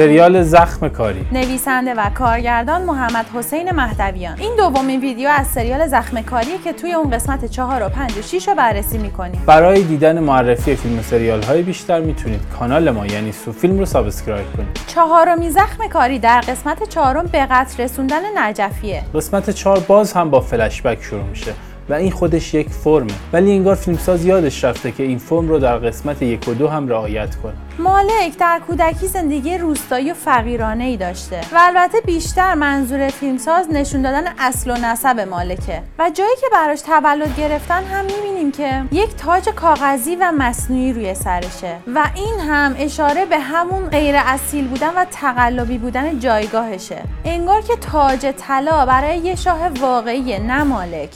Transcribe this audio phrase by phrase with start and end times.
[0.00, 1.26] سریال زخم کاری.
[1.32, 4.38] نویسنده و کارگردان محمد حسین مهدویان.
[4.38, 8.22] این دومین ویدیو از سریال زخم کاریه که توی اون قسمت 4 و 5 و
[8.22, 9.42] 6 رو بررسی می‌کنیم.
[9.46, 13.86] برای دیدن معرفی فیلم و سریال های بیشتر می‌تونید کانال ما یعنی سو فیلم رو
[13.86, 14.80] subscribe کنید.
[14.86, 19.02] چهارمی زخم کاری در قسمت چهارم به قتل رسوندن نجفیه.
[19.14, 21.52] قسمت 4 باز هم با فلشبک شروع میشه.
[21.90, 23.12] و این خودش یک فرمه.
[23.32, 26.88] ولی انگار فیلمساز یادش رفته که این فرم رو در قسمت یک و دو هم
[26.88, 27.52] رعایت کنه.
[27.78, 34.02] مالک در کودکی زندگی روستایی و فقیرانه ای داشته و البته بیشتر منظور فیلمساز نشون
[34.02, 35.82] دادن اصل و نسب مالکه.
[35.98, 41.14] و جایی که براش تولد گرفتن هم می‌بینیم که یک تاج کاغذی و مصنوعی روی
[41.14, 41.76] سرشه.
[41.94, 47.02] و این هم اشاره به همون غیر اصیل بودن و تقلبی بودن جایگاهشه.
[47.24, 51.10] انگار که تاج طلا برای یه شاه واقعی نه مالک.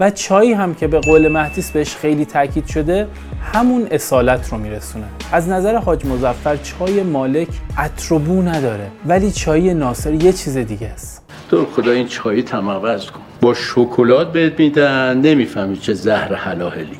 [0.00, 3.08] و چایی هم که به قول مهدیس بهش خیلی تاکید شده
[3.54, 5.04] همون اصالت رو میرسونه.
[5.32, 11.24] از نظر حاج مزفر چای مالک اتروبو نداره ولی چای ناصر یه چیز دیگه است.
[11.50, 13.20] تو خدا این چای تموز کن.
[13.40, 16.98] با شکلات بهت میدن نمی‌فهمی چه زهر حلاهلیه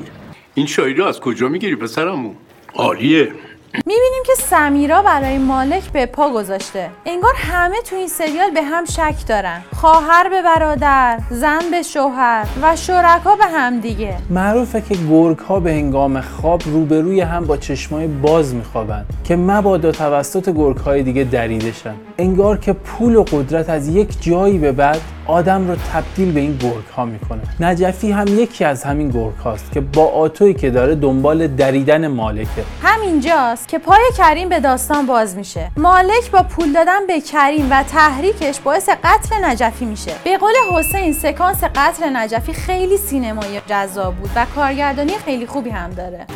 [0.54, 2.34] این چای رو از کجا می‌گیری پسرمون
[2.74, 3.28] عالیه.
[3.74, 6.90] می‌بینیم که سمیرا برای مالک به پا گذاشته.
[7.06, 9.62] انگار همه تو این سریال به هم شک دارن.
[9.76, 14.16] خواهر به برادر زن به شوهر و شرکا به هم دیگه.
[14.30, 19.92] معروفه که گرگ ها به هنگام خواب روبروی هم با چشمای باز میخوابن که مبادا
[19.92, 21.94] توسط گرگ های دیگه دریدشن.
[22.18, 26.56] انگار که پول و قدرت از یک جایی به بعد آدم رو تبدیل به این
[26.56, 27.40] گرگ ها می‌کنه.
[27.60, 32.64] نجفی هم یکی از همین گرگ هاست که با آتویی که داره دنبال دریدن مالکه.
[32.82, 35.70] همینجاست که پای کریم به داستان باز میشه.
[35.76, 40.12] مالک با پول دادن به کریم و تحریکش باعث قتل نجفی میشه.
[40.24, 45.90] به قول حسین سکانس قتل نجفی خیلی سینمایی جذاب بود و کارگردانی خیلی خوبی هم
[45.90, 46.26] داره.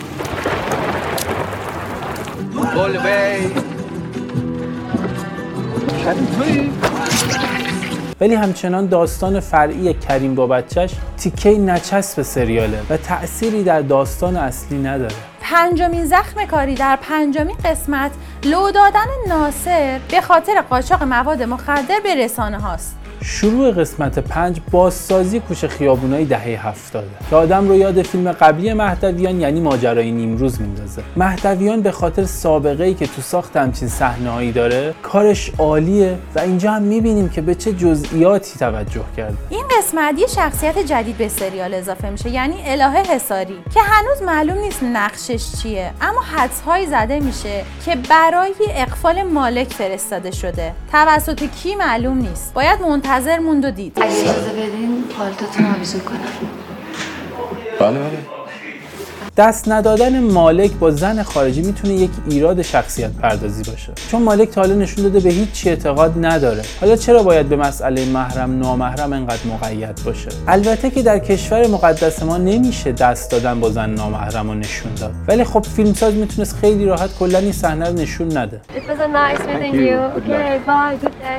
[8.23, 14.79] ولی همچنان داستان فرعی کریم با بچهش تیکه نچسب سریاله و تأثیری در داستان اصلی
[14.79, 15.15] نداره.
[15.41, 18.11] پنجمین زخم کاری در پنجمین قسمت
[18.45, 23.02] لو دادن ناصر به خاطر قاچاق مواد مخدر به رسانه هاست.
[23.25, 29.41] شروع قسمت پنج بازسازی کوچه خیابونای دهه هفتاده که آدم رو یاد فیلم قبلی مهدویان
[29.41, 31.03] یعنی ماجرای نیمروز میندازه.
[31.17, 36.73] مهدویان به خاطر سابقه ای که تو ساخت همچین صحنه‌هایی داره کارش عالیه و اینجا
[36.73, 41.75] هم می‌بینیم که به چه جزئیاتی توجه کرده این قسمت یه شخصیت جدید به سریال
[41.75, 47.65] اضافه میشه یعنی الهه حساری که هنوز معلوم نیست نقشش چیه اما حدسهایی زده میشه
[47.85, 50.73] که برای اقفال مالک فرستاده شده.
[50.93, 52.55] توسط کی معلوم نیست.
[52.55, 53.93] باید منتظر موند و دید.
[53.97, 56.19] اگه اجازه بدین پالتاتون آویزون کنم.
[57.81, 58.42] بله بله.
[59.37, 63.93] دست ندادن مالک با زن خارجی می‌تونه یک ایراد شخصیت پردازی باشه.
[64.11, 66.63] چون مالک تا حالا نشون داده به هیچ چی اعتقاد نداره.
[66.81, 72.23] حالا چرا باید به مسئله محرم نامحرم انقدر مقید باشه؟ البته که در کشور مقدس
[72.23, 75.13] ما نمیشه دست دادن با زن نامحرم رو نشون داد.
[75.29, 78.61] ولی خب فیلمساز می‌تونست خیلی راحت کلا این صحنه رو نشون نده.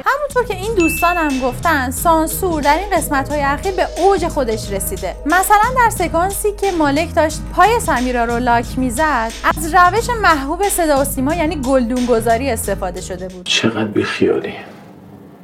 [0.06, 4.72] همونطور که این دوستان هم گفتن سانسور در این قسمت های اخیر به اوج خودش
[4.72, 5.16] رسیده.
[5.26, 11.02] مثلا در سکانسی که مالک داشت پای سمیرا رو لاک می‌زد از روش محبوب صدا
[11.02, 13.46] و سیما یعنی گلدون گذاری استفاده شده بود.
[13.46, 14.54] چقدر بیخیالی.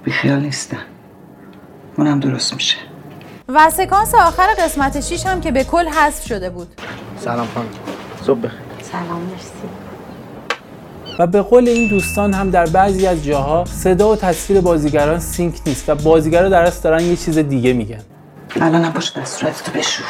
[0.04, 0.78] بیخیال نیستم.
[1.98, 2.78] اونم درست میشه.
[3.50, 6.68] و سکانس آخر قسمت 6 هم که به کل حذف شده بود.
[7.20, 7.68] سلام خانم.
[8.26, 8.60] صبح بخیر.
[8.92, 9.70] سلام مرسی.
[11.20, 15.62] و به قول این دوستان هم در بعضی از جاها صدا و تصویر بازیگران سینک
[15.66, 18.02] نیست و بازیگرا در اصل دارن یه چیز دیگه میگن.
[18.62, 20.06] الانم باش دستورتتو بشور.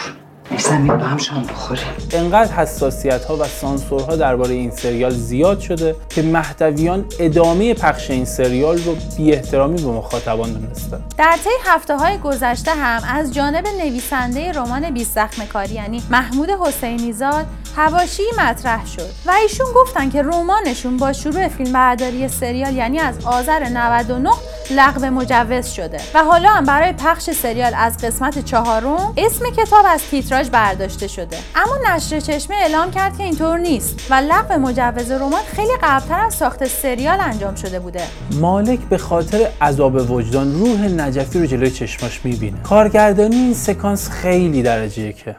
[0.51, 1.83] میسمین با هم شام بخوریم.
[2.11, 8.25] انقدر حساسیت ها و سانسورها درباره این سریال زیاد شده که مهدویان ادامه پخش این
[8.25, 11.03] سریال رو بی احترامی به مخاطبان دونستن.
[11.17, 16.49] در طی هفته های گذشته هم از جانب نویسنده رمان 20 زخم کاری یعنی محمود
[16.49, 17.45] حسینی زاد
[17.79, 23.25] هواشی مطرح شد و ایشون گفتن که رمانشون با شروع فیلم برداری سریال یعنی از
[23.25, 24.29] آذر 99
[24.71, 30.01] لغو مجوز شده و حالا هم برای پخش سریال از قسمت چهارم اسم کتاب از
[30.11, 31.37] تیتراژ برداشته شده.
[31.55, 36.33] اما نشر چشمه اعلام کرد که اینطور نیست و لغو مجوز رمان خیلی قبلتر از
[36.33, 38.03] ساخت سریال انجام شده بوده.
[38.31, 42.61] مالک به خاطر عذاب وجدان روح نجفی رو جلوی چشماش می‌بینه.
[42.63, 45.35] کارگردانی این سکانس خیلی درجه که.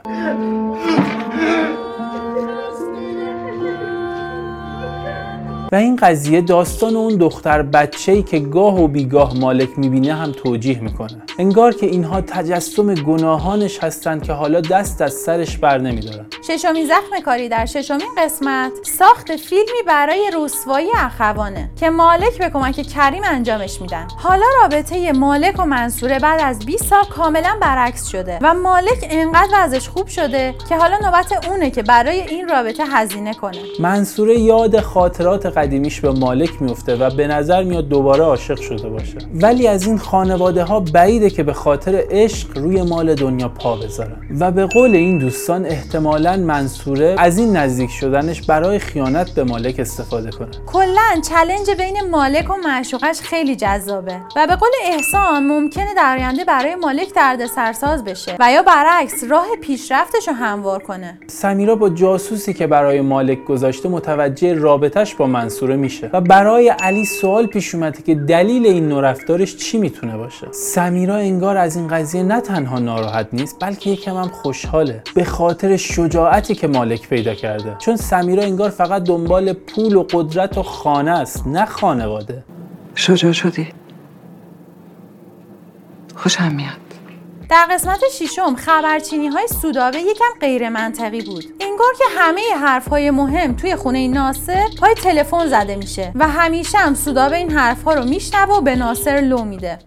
[5.72, 10.80] و این قضیه داستان اون دختر بچه‌ای که گاه و بیگاه مالک می‌بینه هم توجیه
[10.80, 11.22] می‌کنه.
[11.38, 16.26] انگار که اینها تجسم گناهانش هستند که حالا دست از سرش بر نمیدارن.
[16.46, 22.82] ششمین زخم کاری در ششمین قسمت ساخت فیلمی برای رسوایی اخوانه که مالک به کمک
[22.82, 24.08] کریم انجامش میدن.
[24.16, 29.48] حالا رابطه مالک و منصوره بعد از 20 سال کاملا برعکس شده و مالک انقدر
[29.54, 33.58] وضعش خوب شده که حالا نوبت اونه که برای این رابطه هزینه کنه.
[33.78, 39.18] منصوره یاد خاطرات قدیمیش به مالک میفته و به نظر میاد دوباره عاشق شده باشه.
[39.34, 44.16] ولی از این خانواده ها بعیده که به خاطر عشق روی مال دنیا پا بذارن.
[44.40, 49.80] و به قول این دوستان احتمالا منصوره از این نزدیک شدنش برای خیانت به مالک
[49.80, 50.50] استفاده کنه.
[50.66, 56.44] کلا چلنج بین مالک و معشوقش خیلی جذابه و به قول احسان ممکنه در آینده
[56.44, 61.18] برای مالک درد سرساز بشه و یا برعکس راه پیشرفتش رو هموار کنه.
[61.26, 66.10] سمیرا با جاسوسی که برای مالک گذاشته متوجه رابطش با منصوره میشه.
[66.12, 71.16] و برای علی سوال پیش اومده که دلیل این نوع رفتارش چی می‌تونه باشه؟ سمیرا
[71.16, 75.02] انگار از این قضیه نه تنها ناراحت نیست بلکه یکم هم خوشحاله.
[75.14, 77.76] به خاطر شجاعتی که مالک پیدا کرده.
[77.78, 82.44] چون سمیرا انگار فقط دنبال پول و قدرت و خانه است نه خانواده.
[82.94, 83.68] شجاع شدی.
[86.16, 86.79] خوشم میاد.
[87.50, 91.44] در قسمت ششم خبرچینی های سودابه یکم غیر منطقی بود.
[91.60, 96.78] انگار که همه حرف های مهم توی خونه ناصر پای تلفن زده میشه و همیشه
[96.78, 99.78] هم سودابه این حرف ها رو میشنوه و به ناصر لو میده.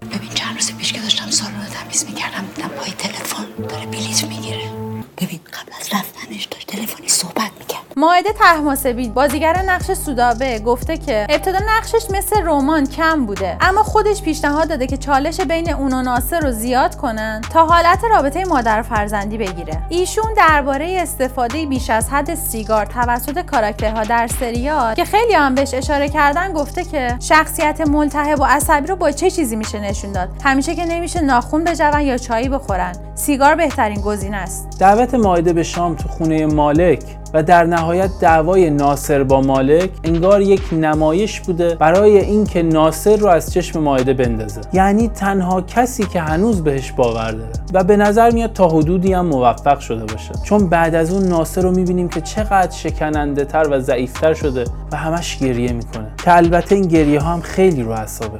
[8.03, 14.21] ماعده تحماسبی بازیگر نقش سودابه گفته که ابتدا نقشش مثل رمان کم بوده اما خودش
[14.21, 18.79] پیشنهاد داده که چالش بین اون و ناصر رو زیاد کنن تا حالت رابطه مادر
[18.79, 19.81] و فرزندی بگیره.
[19.89, 25.73] ایشون درباره استفاده بیش از حد سیگار توسط کاراکترها در سریال که خیلی هم بهش
[25.73, 30.29] اشاره کردن گفته که شخصیت ملتهب و عصبی رو با چه چیزی میشه نشون داد؟
[30.43, 32.95] همیشه که نمیشه ناخون بجون یا چایی بخورن.
[33.15, 34.79] سیگار بهترین گزینه است.
[34.79, 40.41] دعوت ماعده به شام تو خونه مالک و در نهایت دعوای ناصر با مالک انگار
[40.41, 44.61] یک نمایش بوده برای اینکه ناصر رو از چشم ماعده بندازه.
[44.73, 47.51] یعنی تنها کسی که هنوز بهش باور داره.
[47.73, 50.31] و به نظر میاد تا حدودی هم موفق شده باشه.
[50.43, 54.97] چون بعد از اون ناصر رو می‌بینیم که چقدر شکننده تر و ضعیفتر شده و
[54.97, 56.11] همش گریه می‌کنه.
[56.17, 58.39] که البته این گریه ها هم خیلی رو اعصابه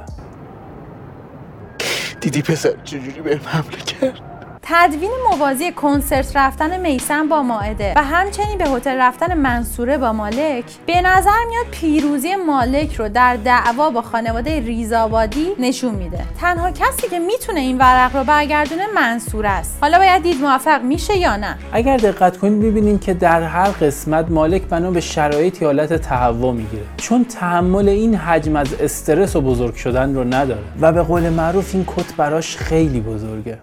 [2.22, 4.33] دیدی پسر چجوری بهم حمله کرد؟
[4.66, 10.64] تدوین موازی کنسرت رفتن میسم با ماعده و همچنین به هتل رفتن منصوره با مالک
[10.86, 16.20] به نظر میاد پیروزی مالک رو در دعوا با خانواده ریزآبادی نشون میده.
[16.42, 19.78] تنها کسی که می‌تونه این ورق رو برگردونه منصوره است.
[19.82, 21.58] حالا باید دید موفق میشه یا نه.
[21.72, 26.84] اگر دقت کنید می‌بینیم که در هر قسمت مالک بنا به شرایطی حالت تهوع می‌گیره.
[26.98, 30.64] چون تحمل این حجم از استرس و بزرگ شدن رو نداره.
[30.82, 33.60] و به قول معروف این کت براش خیلی بزرگه.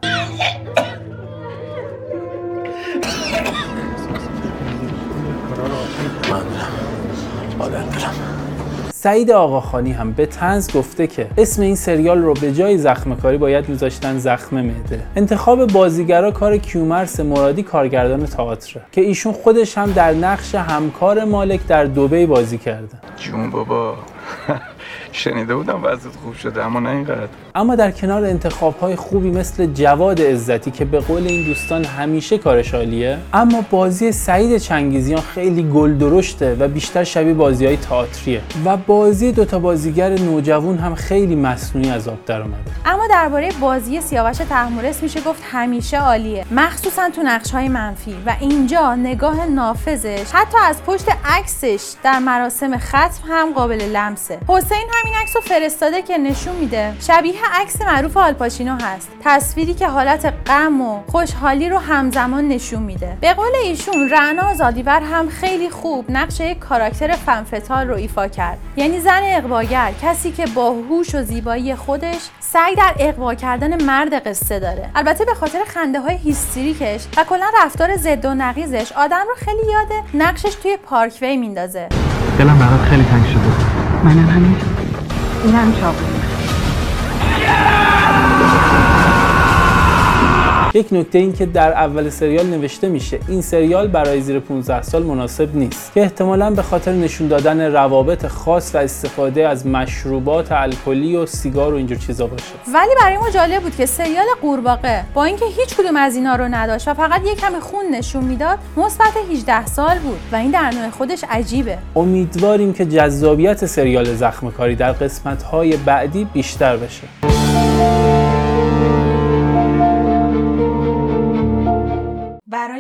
[9.03, 13.39] سعید آقاخانی هم به تنز گفته که اسم این سریال رو به جای زخم کاری
[13.39, 15.01] باید میذاشتن زخم معده.
[15.17, 21.67] انتخاب بازیگرا کار کیومرس مرادی کارگردان تئاتر که ایشون خودش هم در نقش همکار مالک
[21.67, 22.97] در دوبی بازی کرده.
[23.17, 23.95] جون بابا.
[25.13, 27.29] شنیده بودم وضعیت خوب شده اما نه اینقدر.
[27.55, 32.39] اما در کنار انتخاب های خوبی مثل جواد عزتی که به قول این دوستان همیشه
[32.39, 38.43] کارش عالیه اما بازی سعید چنگیزیان خیلی گل درشته و بیشتر شبیه بازی های تئاتریه
[38.65, 42.57] و بازی دوتا بازیگر نوجوان هم خیلی مصنوعی از آب در اومده.
[42.85, 46.45] اما درباره بازی سیاوش تحمورس میشه گفت همیشه عالیه.
[46.51, 52.79] مخصوصا تو نقش های منفی و اینجا نگاه نافذش حتی از پشت عکسش در مراسم
[52.79, 54.39] ختم هم قابل لمسه.
[54.49, 56.93] حسین همین عکس رو فرستاده که نشون میده.
[57.01, 59.09] شبیه عکس معروف آلپاچینو هست.
[59.25, 63.17] تصویری که حالت غم و خوشحالی رو همزمان نشون میده.
[63.21, 68.59] به قول ایشون رعنا زادیور هم خیلی خوب نقش یک کاراکتر فنفتال رو ایفا کرد.
[68.77, 74.29] یعنی زن اقواگر کسی که با هوش و زیبایی خودش سعی در اقوا کردن مرد
[74.29, 74.91] قصه داره.
[74.95, 79.73] البته به خاطر خنده های هیستریکش و کلا رفتار ضد و نقیزش آدم رو خیلی
[79.73, 81.89] یاد نقشش توی پارکوی میندازه.
[82.39, 83.81] دلم برات خیلی تنگ شده.
[84.05, 84.50] منم همین
[85.45, 85.99] Landschaft.
[87.41, 88.20] Yeah!
[90.75, 95.03] یک نکته این که در اول سریال نوشته میشه این سریال برای زیر 15 سال
[95.03, 95.93] مناسب نیست.
[95.95, 101.75] که احتمالا به خاطر نشون دادن روابط خاص و استفاده از مشروبات الکلی و سیگار
[101.75, 102.45] و اینجور چیزا باشه.
[102.75, 106.45] ولی برای ما جالب بود که سریال قورباغه با اینکه هیچ کدوم از اینا رو
[106.45, 110.71] نداشت و فقط یک کمی خون نشون می‌داد مثبت 18 سال بود و این در
[110.71, 111.79] نوع خودش عجیبه.
[111.97, 117.30] امیدواریم که جذابیت سریال زخم کاری در قسمت های بعدی بیشتر بشه.